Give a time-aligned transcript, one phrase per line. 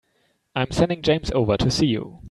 [0.55, 2.19] I'm sending James over to see you.